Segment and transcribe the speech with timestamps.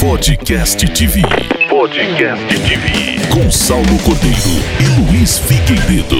[0.00, 1.22] Podcast TV.
[1.70, 3.16] Podcast TV.
[3.32, 4.36] Com Saulo Cordeiro
[4.80, 6.16] e Luiz Figueiredo.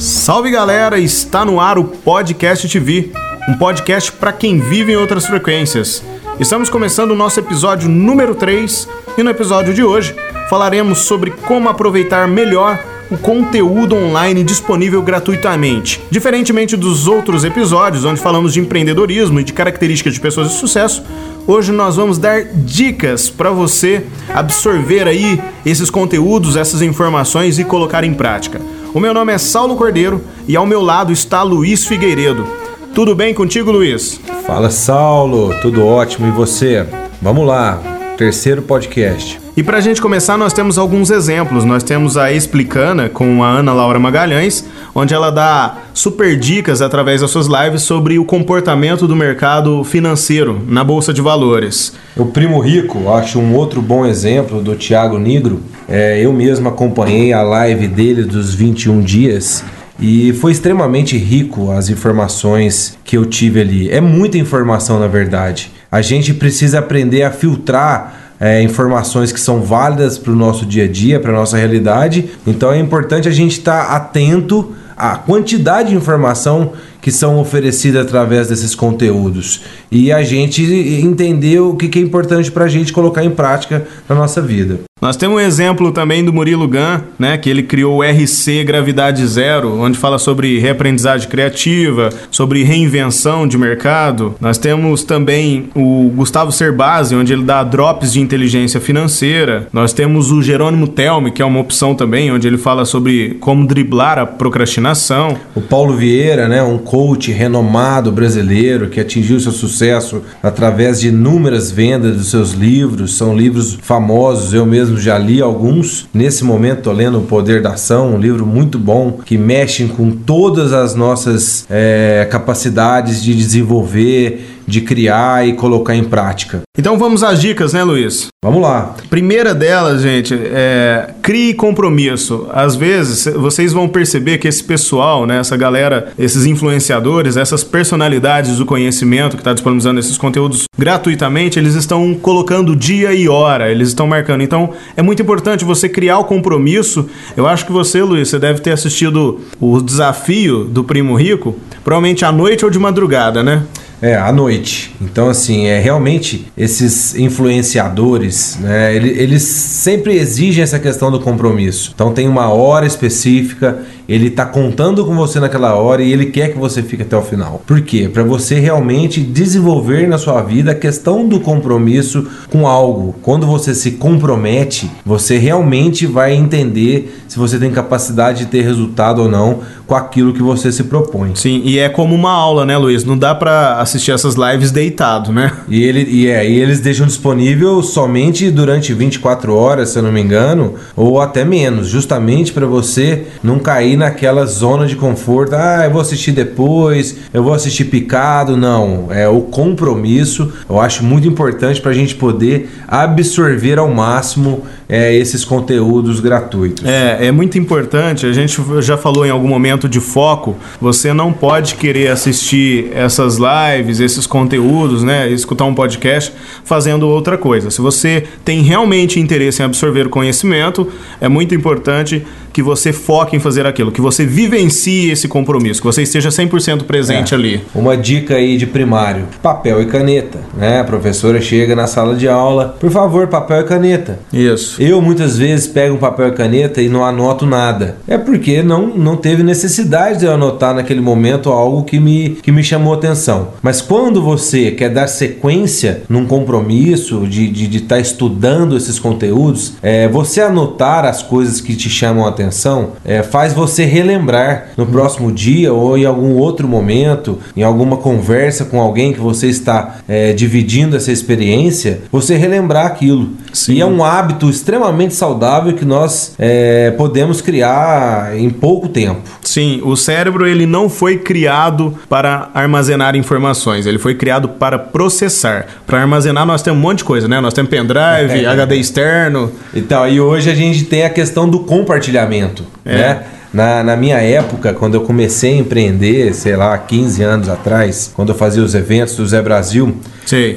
[0.00, 3.12] Salve galera, está no ar o Podcast TV,
[3.48, 6.02] um podcast para quem vive em outras frequências.
[6.38, 8.86] Estamos começando o nosso episódio número 3
[9.16, 10.14] e no episódio de hoje
[10.50, 12.78] falaremos sobre como aproveitar melhor
[13.10, 16.02] o conteúdo online disponível gratuitamente.
[16.10, 21.02] Diferentemente dos outros episódios, onde falamos de empreendedorismo e de características de pessoas de sucesso,
[21.46, 28.04] hoje nós vamos dar dicas para você absorver aí esses conteúdos, essas informações e colocar
[28.04, 28.60] em prática.
[28.92, 32.65] O meu nome é Saulo Cordeiro e ao meu lado está Luiz Figueiredo.
[32.96, 34.18] Tudo bem contigo, Luiz?
[34.46, 36.86] Fala Saulo, tudo ótimo e você?
[37.20, 37.78] Vamos lá,
[38.16, 39.38] terceiro podcast.
[39.54, 41.62] E para a gente começar, nós temos alguns exemplos.
[41.62, 47.20] Nós temos a Explicana com a Ana Laura Magalhães, onde ela dá super dicas através
[47.20, 51.92] das suas lives sobre o comportamento do mercado financeiro na Bolsa de Valores.
[52.16, 55.60] O Primo Rico, acho um outro bom exemplo do Thiago Nigro.
[55.86, 59.62] É, eu mesmo acompanhei a live dele dos 21 dias
[59.98, 63.90] e foi extremamente rico as informações que eu tive ali.
[63.90, 65.72] É muita informação, na verdade.
[65.90, 70.84] A gente precisa aprender a filtrar é, informações que são válidas para o nosso dia
[70.84, 72.30] a dia, para a nossa realidade.
[72.46, 78.04] Então é importante a gente estar tá atento à quantidade de informação que são oferecidas
[78.04, 80.62] através desses conteúdos e a gente
[81.02, 84.80] entender o que é importante para a gente colocar em prática na nossa vida.
[85.06, 89.24] Nós temos um exemplo também do Murilo Gun, né, que ele criou o RC Gravidade
[89.24, 94.34] Zero, onde fala sobre reaprendizagem criativa, sobre reinvenção de mercado.
[94.40, 99.68] Nós temos também o Gustavo Cerbasi, onde ele dá drops de inteligência financeira.
[99.72, 103.64] Nós temos o Jerônimo Telme, que é uma opção também, onde ele fala sobre como
[103.64, 105.36] driblar a procrastinação.
[105.54, 111.70] O Paulo Vieira, né, um coach renomado brasileiro que atingiu seu sucesso através de inúmeras
[111.70, 116.08] vendas dos seus livros, são livros famosos, eu mesmo mesmo já li alguns.
[116.12, 120.10] Nesse momento estou lendo O Poder da Ação, um livro muito bom que mexe com
[120.10, 126.62] todas as nossas é, capacidades de desenvolver de criar e colocar em prática.
[126.78, 128.28] Então vamos às dicas, né, Luiz?
[128.44, 128.94] Vamos lá.
[129.08, 132.46] Primeira delas, gente, é crie compromisso.
[132.52, 138.58] Às vezes vocês vão perceber que esse pessoal, né, essa galera, esses influenciadores, essas personalidades
[138.58, 143.88] do conhecimento que está disponibilizando esses conteúdos gratuitamente, eles estão colocando dia e hora, eles
[143.88, 144.42] estão marcando.
[144.42, 147.08] Então é muito importante você criar o compromisso.
[147.36, 152.24] Eu acho que você, Luiz, você deve ter assistido o desafio do Primo Rico, provavelmente
[152.24, 153.62] à noite ou de madrugada, né?
[154.00, 154.94] É, à noite.
[155.00, 158.94] Então, assim, é realmente esses influenciadores, né?
[158.94, 161.92] Eles, eles sempre exigem essa questão do compromisso.
[161.94, 166.52] Então, tem uma hora específica, ele está contando com você naquela hora e ele quer
[166.52, 167.62] que você fique até o final.
[167.66, 168.08] Por quê?
[168.12, 173.14] Para você realmente desenvolver na sua vida a questão do compromisso com algo.
[173.22, 179.22] Quando você se compromete, você realmente vai entender se você tem capacidade de ter resultado
[179.22, 181.32] ou não com aquilo que você se propõe.
[181.34, 183.04] Sim, e é como uma aula, né, Luiz?
[183.04, 185.52] Não dá para assistir essas lives deitado, né?
[185.68, 190.12] E, ele, e, é, e eles deixam disponível somente durante 24 horas, se eu não
[190.12, 195.54] me engano, ou até menos, justamente para você não cair naquela zona de conforto.
[195.54, 198.56] Ah, eu vou assistir depois, eu vou assistir picado.
[198.56, 200.52] Não, é o compromisso.
[200.68, 206.84] Eu acho muito importante para a gente poder absorver ao máximo é, esses conteúdos gratuitos.
[206.84, 208.26] É, é muito importante.
[208.26, 213.36] A gente já falou em algum momento de foco, você não pode querer assistir essas
[213.36, 216.32] lives, esses conteúdos, né, escutar um podcast
[216.64, 217.70] fazendo outra coisa.
[217.70, 220.88] Se você tem realmente interesse em absorver o conhecimento,
[221.20, 222.24] é muito importante
[222.56, 226.84] que você foque em fazer aquilo, que você vivencie esse compromisso, que você esteja 100%
[226.84, 227.36] presente é.
[227.36, 227.60] ali.
[227.74, 230.80] Uma dica aí de primário: papel e caneta, né?
[230.80, 234.18] A professora chega na sala de aula, por favor, papel e caneta.
[234.32, 234.75] Isso.
[234.78, 237.96] Eu muitas vezes pego um papel e caneta e não anoto nada.
[238.06, 242.52] É porque não, não teve necessidade de eu anotar naquele momento algo que me, que
[242.52, 243.48] me chamou atenção.
[243.62, 248.98] Mas quando você quer dar sequência num compromisso de estar de, de tá estudando esses
[248.98, 253.84] conteúdos, é, você anotar as coisas que te chamam a atenção atenção é, faz você
[253.84, 259.20] relembrar no próximo dia ou em algum outro momento, em alguma conversa com alguém que
[259.20, 263.30] você está é, dividindo essa experiência, você relembrar aquilo.
[263.52, 263.74] Sim.
[263.74, 264.65] E é um hábito extremamente
[265.14, 269.20] saudável que nós é, podemos criar em pouco tempo.
[269.42, 274.78] Sim Sim, o cérebro ele não foi criado para armazenar informações, ele foi criado para
[274.78, 275.66] processar.
[275.86, 277.40] Para armazenar nós temos um monte de coisa, né?
[277.40, 278.46] Nós temos pendrive, é.
[278.46, 279.50] HD externo.
[279.74, 282.94] Então, e hoje a gente tem a questão do compartilhamento, é.
[282.94, 283.22] né?
[283.56, 288.28] Na, na minha época, quando eu comecei a empreender, sei lá, 15 anos atrás, quando
[288.28, 289.96] eu fazia os eventos do Zé Brasil.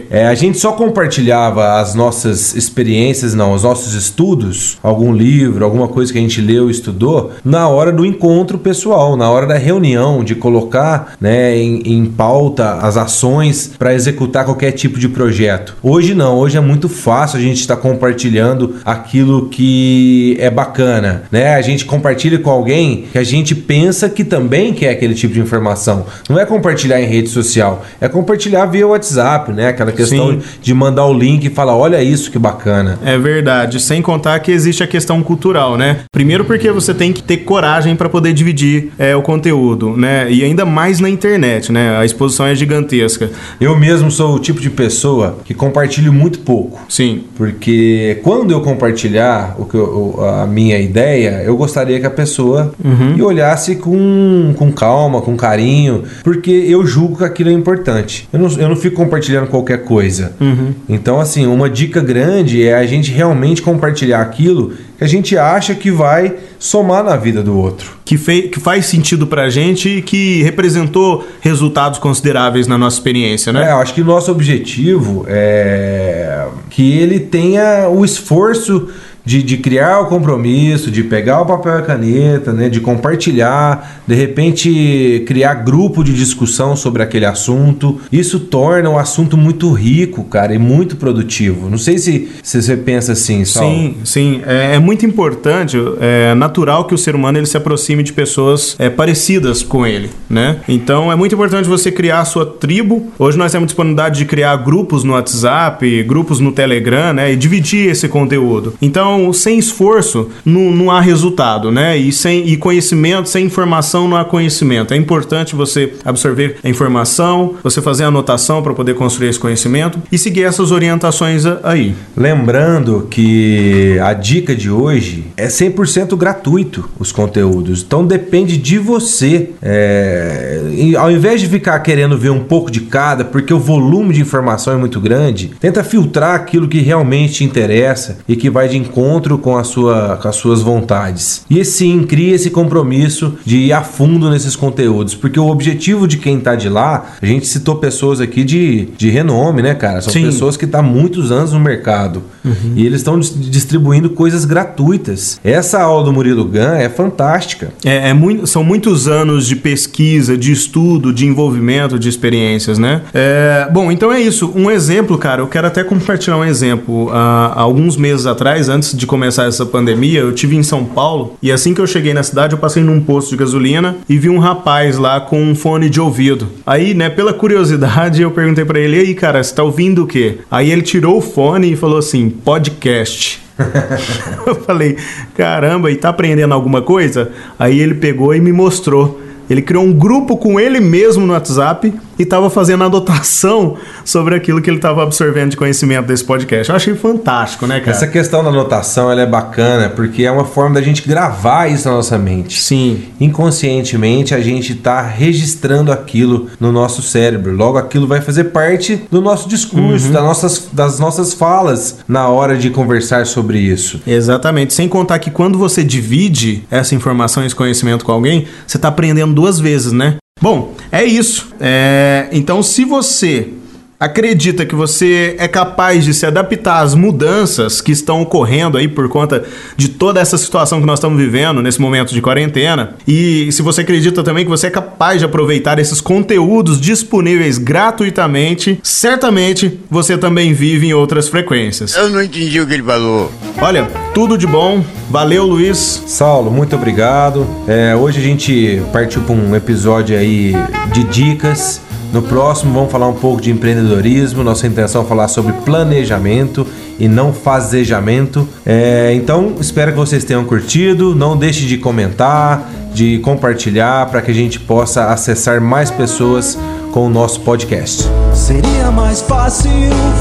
[0.10, 5.88] É, a gente só compartilhava as nossas experiências, não, os nossos estudos, algum livro, alguma
[5.88, 10.22] coisa que a gente leu estudou, na hora do encontro pessoal, na hora da reunião,
[10.22, 15.78] de colocar né, em, em pauta as ações para executar qualquer tipo de projeto.
[15.82, 21.24] Hoje não, hoje é muito fácil a gente estar tá compartilhando aquilo que é bacana.
[21.32, 21.54] Né?
[21.54, 25.40] A gente compartilha com alguém que a gente pensa que também quer aquele tipo de
[25.40, 26.06] informação.
[26.30, 29.68] Não é compartilhar em rede social, é compartilhar via WhatsApp, né?
[29.68, 30.42] Aquela questão Sim.
[30.62, 33.00] de mandar o link e falar, olha isso que bacana.
[33.04, 36.02] É verdade, sem contar que existe a questão cultural, né?
[36.12, 40.32] Primeiro porque você tem que ter coragem para poder dividir é, o conteúdo, né?
[40.32, 41.98] E ainda mais na internet, né?
[41.98, 43.30] A exposição é gigantesca.
[43.60, 46.80] Eu mesmo sou o tipo de pessoa que compartilho muito pouco.
[46.90, 47.24] Sim.
[47.36, 52.69] Porque quando eu compartilhar o que eu, a minha ideia, eu gostaria que a pessoa
[52.84, 53.24] uhum.
[53.24, 58.28] olhasse com, com calma, com carinho, porque eu julgo que aquilo é importante.
[58.32, 60.34] Eu não, eu não fico compartilhando qualquer coisa.
[60.40, 60.74] Uhum.
[60.88, 65.74] Então, assim, uma dica grande é a gente realmente compartilhar aquilo que a gente acha
[65.74, 67.98] que vai somar na vida do outro.
[68.04, 73.54] Que, fei, que faz sentido pra gente e que representou resultados consideráveis na nossa experiência,
[73.54, 73.70] né?
[73.70, 78.90] É, eu acho que o nosso objetivo é que ele tenha o esforço
[79.30, 84.02] de, de criar o compromisso, de pegar o papel e a caneta, né, de compartilhar,
[84.08, 88.02] de repente criar grupo de discussão sobre aquele assunto.
[88.12, 91.70] Isso torna o assunto muito rico, cara, e muito produtivo.
[91.70, 93.72] Não sei se, se você pensa assim, Saulo.
[93.72, 94.42] Sim, sim.
[94.48, 98.76] É, é muito importante, é natural que o ser humano ele se aproxime de pessoas
[98.80, 100.58] é, parecidas com ele, né?
[100.68, 103.12] Então é muito importante você criar a sua tribo.
[103.20, 107.32] Hoje nós temos disponibilidade de criar grupos no WhatsApp, grupos no Telegram, né?
[107.32, 108.74] E dividir esse conteúdo.
[108.82, 111.98] Então então, sem esforço, não, não há resultado, né?
[111.98, 114.94] E sem e conhecimento, sem informação, não há conhecimento.
[114.94, 120.00] É importante você absorver a informação, você fazer a anotação para poder construir esse conhecimento
[120.12, 121.94] e seguir essas orientações aí.
[122.16, 127.84] Lembrando que a dica de hoje é 100% gratuito os conteúdos.
[127.86, 129.50] Então depende de você.
[129.62, 130.62] É...
[130.98, 134.74] ao invés de ficar querendo ver um pouco de cada, porque o volume de informação
[134.74, 139.09] é muito grande, tenta filtrar aquilo que realmente te interessa e que vai de encontro
[139.10, 141.44] encontro com, a sua, com as suas vontades.
[141.50, 146.18] E sim, cria esse compromisso de ir a fundo nesses conteúdos, porque o objetivo de
[146.18, 150.02] quem tá de lá, a gente citou pessoas aqui de, de renome, né, cara?
[150.02, 150.24] São sim.
[150.26, 152.74] pessoas que estão tá muitos anos no mercado uhum.
[152.76, 155.40] e eles estão distribuindo coisas gratuitas.
[155.44, 157.72] Essa aula do Murilo Gun é fantástica.
[157.84, 163.02] É, é muito, são muitos anos de pesquisa, de estudo, de envolvimento, de experiências, né?
[163.14, 164.52] É, bom, então é isso.
[164.56, 167.10] Um exemplo, cara, eu quero até compartilhar um exemplo.
[167.12, 171.52] Há alguns meses atrás, antes de começar essa pandemia, eu tive em São Paulo e
[171.52, 174.40] assim que eu cheguei na cidade, eu passei num posto de gasolina e vi um
[174.40, 176.48] rapaz lá com um fone de ouvido.
[176.66, 180.08] Aí, né, pela curiosidade, eu perguntei para ele: "E aí, cara, você tá ouvindo o
[180.08, 183.42] quê?" Aí ele tirou o fone e falou assim: "Podcast".
[184.46, 184.98] eu falei:
[185.36, 189.22] "Caramba, e tá aprendendo alguma coisa?" Aí ele pegou e me mostrou.
[189.50, 194.62] Ele criou um grupo com ele mesmo no WhatsApp e estava fazendo anotação sobre aquilo
[194.62, 196.70] que ele estava absorvendo de conhecimento desse podcast.
[196.70, 197.92] Eu achei fantástico, né, cara?
[197.92, 201.88] Essa questão da anotação ela é bacana porque é uma forma da gente gravar isso
[201.88, 202.62] na nossa mente.
[202.62, 203.06] Sim.
[203.22, 207.56] Inconscientemente a gente está registrando aquilo no nosso cérebro.
[207.56, 210.12] Logo aquilo vai fazer parte do nosso discurso, uhum.
[210.12, 214.02] das, nossas, das nossas falas na hora de conversar sobre isso.
[214.06, 214.74] Exatamente.
[214.74, 219.34] Sem contar que quando você divide essa informação, esse conhecimento com alguém, você está aprendendo
[219.34, 220.18] duas vezes, né?
[220.42, 221.54] Bom, é isso.
[221.60, 223.54] É, então, se você
[224.00, 229.10] acredita que você é capaz de se adaptar às mudanças que estão ocorrendo aí por
[229.10, 229.44] conta
[229.76, 233.82] de toda essa situação que nós estamos vivendo nesse momento de quarentena, e se você
[233.82, 240.54] acredita também que você é capaz de aproveitar esses conteúdos disponíveis gratuitamente, certamente você também
[240.54, 241.96] vive em outras frequências.
[241.96, 243.30] Eu não entendi o que ele falou.
[243.62, 244.84] Olha, tudo de bom.
[245.10, 246.04] Valeu, Luiz.
[246.08, 247.46] Saulo, muito obrigado.
[247.68, 250.54] É, hoje a gente partiu para um episódio aí
[250.94, 254.44] de dicas no próximo vamos falar um pouco de empreendedorismo.
[254.44, 256.66] Nossa intenção é falar sobre planejamento
[257.00, 258.48] e não fazejamento.
[258.66, 261.16] É, então espero que vocês tenham curtido.
[261.16, 266.58] Não deixe de comentar, de compartilhar para que a gente possa acessar mais pessoas
[266.92, 268.08] com o nosso podcast.
[268.34, 269.72] Seria mais fácil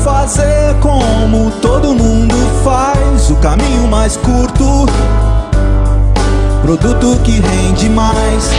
[0.05, 4.87] fazer como todo mundo faz, o caminho mais curto
[6.77, 8.51] produto que rende mais.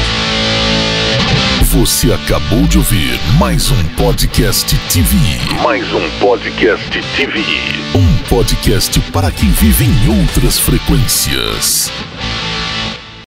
[1.72, 5.16] Você acabou de ouvir mais um podcast TV.
[5.64, 7.44] Mais um podcast TV.
[7.94, 11.92] Um podcast para quem vive em outras frequências.